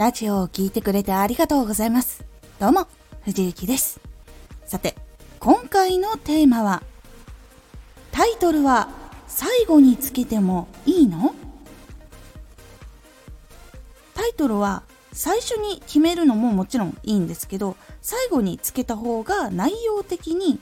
[0.00, 2.24] ラジオを聴いてくれてありがとうございます。
[2.58, 2.86] どうも、
[3.20, 4.00] 藤幸です。
[4.64, 4.96] さて、
[5.40, 6.82] 今回のテーマは、
[8.10, 8.88] タイトルは
[9.28, 11.34] 最後につけてもいいの？
[14.14, 20.60] タイトルは最初に決めるのももちろんいいんですけど最後につけた方が内容的に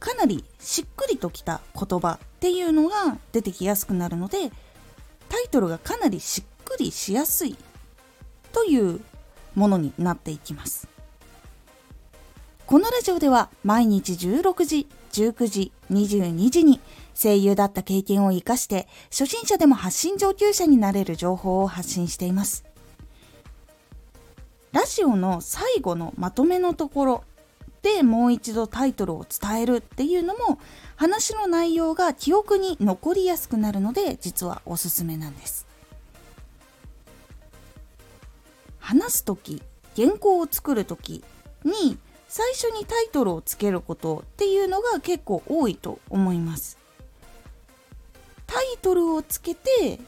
[0.00, 4.50] かなりしっくりときた言葉っていうのが出てきやすくなるので
[5.28, 7.58] タイトルがかなりしっくりしやすい
[8.52, 9.00] という
[9.54, 10.88] ものになっていきます。
[12.66, 16.80] このラジオでは毎日16時19時22時に
[17.14, 22.64] 声優だった経験を活かして初心者でも発信上級者になれる情報を発信しています。
[24.72, 27.24] ラジオの最後のまとめのところ
[27.82, 30.58] でもう一度タイトルを伝えるっていうのも
[30.96, 35.66] 話の内容が記憶に残りやすくなるので実はおすすめなんです。
[38.92, 39.62] 話す時
[39.96, 41.24] 原稿を作る時
[41.64, 41.96] に
[42.28, 46.76] 最初にタイトルをつけることっていうのが結構多いと思います。
[48.46, 49.98] タイトルをつけて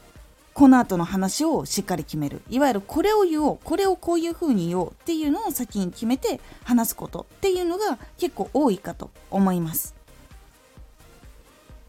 [0.53, 2.43] この後の話をしっかり決める。
[2.47, 9.95] いわゆるこれを言おうこれをこういうふうに言おうっていうのを先に決めて話すことっていうのが結構多いかと思います。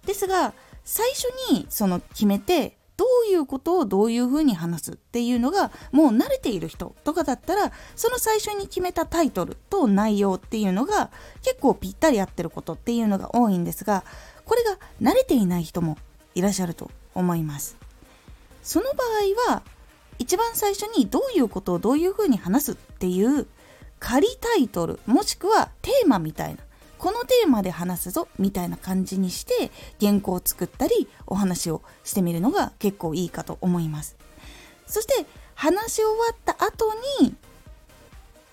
[0.06, 11.10] ですが最初にその決めてどういうことをどういうふうに話すっていうのがもう慣れている人とかだったらその最初に決めたタイトルと内容っていうのが
[11.42, 14.04] 結構ぴったり合ってることっていうのが多いんですが
[14.44, 15.98] これが慣れていない人も
[16.34, 17.76] いらっしゃると思います。
[18.62, 19.04] その場
[19.48, 19.62] 合は
[20.18, 23.46] 一番最初にどういうことをどういうふうに話すっていう
[24.00, 26.65] 仮タイトルもしくはテーマみたいな。
[26.98, 34.16] このテーマで話すぞみたいな感じにして原稿を作ったりお話をしてみるのが結構いいかと思います
[34.86, 37.34] そして話し終わった後に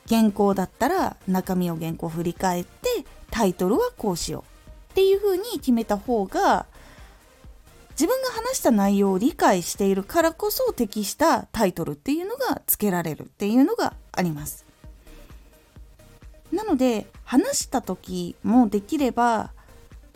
[0.07, 2.90] 原稿だったら中身を原稿振り返って
[3.31, 6.66] タイトルはこうしようっていう風に決めた方が
[7.91, 14.62] 自分が話した内容を理解しているからこそ適したタイトルっていうのが付けられるっていうのがあります。
[16.53, 19.52] なので話した時もできれば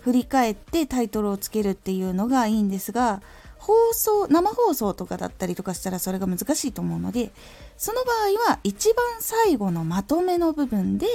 [0.02, 3.22] 振り返ってタイトルをつけるっていうのがいいんですが
[3.58, 7.32] 放送生放送とかだったりとかしたらそれが難しいと思うので
[7.76, 11.08] その場合は一番最後のまとめの部分で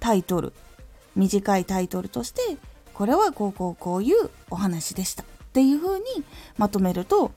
[0.00, 0.52] タイトル
[1.14, 2.40] 短いタイトルとして
[2.94, 6.04] これはこうこうこういうお話でしたっていう風に
[6.56, 7.32] まとめると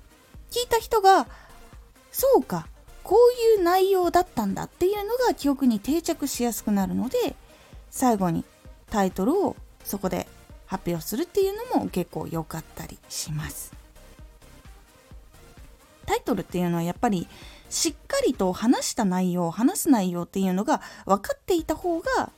[0.49, 1.27] 聞いた人が
[2.11, 2.67] そうか
[3.03, 7.35] こういう内容だったんだっていうのが記憶に定着しやすくなるので
[7.89, 8.45] 最後に
[8.89, 10.27] タイトルをそこで
[10.65, 13.73] 発表するっていうのも結構良かったりします。
[16.05, 17.27] タイトルっていうのはやっぱり
[17.69, 22.31] しっかりと話した内容話す内容っていうのが分かっていた方が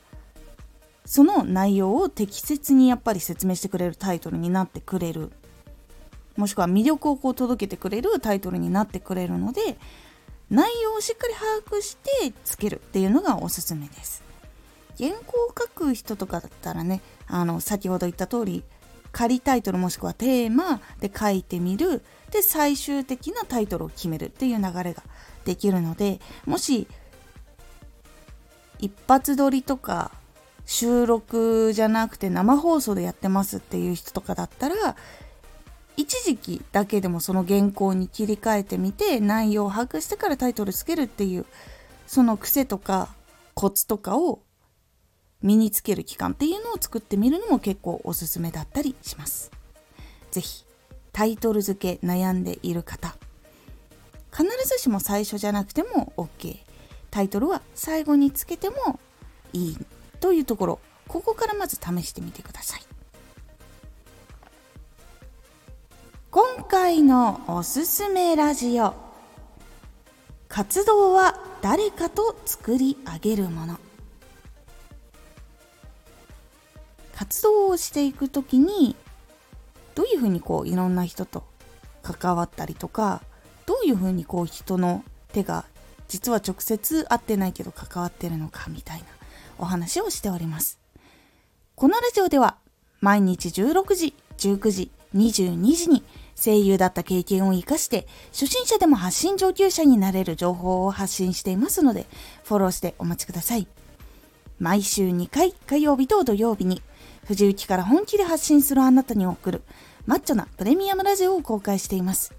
[1.05, 5.31] その内容を適切にやっぱり説明してくれるタイトルになってくれる。
[6.37, 9.77] もしくは魅力をこう届けてくれるタイトルになってくれるので
[10.49, 14.23] 内容をしっかり把握してつけるっていうのがおすすめです。
[14.97, 18.63] 原稿を書く人とかだったらねあの先ほど言った通り
[19.11, 22.03] 仮タイトルもしくはテーマで書いてみる。
[22.31, 25.03] で最終的なタイトルを決めるっていう流れが
[25.45, 26.87] できるのでもし
[28.79, 30.11] 一発撮りとか
[30.65, 34.95] 収録じゃなくて生放送でやってますっていう人とかだったら
[35.95, 41.45] 一時期だけでもその原稿に切り替えてみて内容を把握してからタイトルつけるっていう
[42.07, 43.09] その癖とか
[43.53, 44.41] コツとかを
[45.41, 49.51] 身につける期間っていうのを作ってみるのも結構おすすめだったりします。
[50.31, 50.65] 是非
[51.11, 53.15] タイトル付け悩んでいる方
[54.31, 56.57] 必ずしも最初じゃなくても OK
[57.11, 58.99] タイトルは最後につけても
[59.53, 59.77] いい
[60.19, 62.92] というところここからまず試してみてください。
[66.73, 68.95] 今回のおすすめラジオ。
[70.49, 73.79] 活動は誰かと作り上げるもの。
[77.15, 78.95] 活動をしていく時に
[79.93, 81.43] どういうふうにこういろんな人と
[82.01, 83.21] 関わったりとか
[83.67, 85.65] どういうふうにこう人の手が
[86.07, 89.05] 実は直接会ってないけど関わってるのかみたいな
[89.59, 90.79] お話をしております。
[91.75, 92.57] このラジオでは
[92.99, 96.03] 毎日16時19時22時に
[96.35, 102.05] 声優だった経験を活かして初心者でも発信上級者になれる情報を発信していますので
[102.43, 103.67] フォローしてお待ちください。
[104.59, 106.81] 毎週2回火曜日と土曜日に
[107.25, 109.61] 藤雪から本気で発信するあなたに送る
[110.05, 112.33] マッチョなプレミアムラジオを公開しています。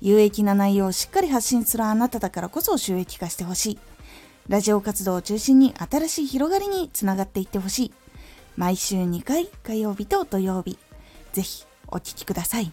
[0.00, 3.78] 有益な内容をしっかり発信するあなただからこそ収益化してほしい。
[4.48, 7.92] ラジオ活動を中心に新しい広がりにつながっていってほしい。
[8.56, 10.78] 毎週2回火曜日と土曜日。
[11.32, 12.72] ぜひお聴きください。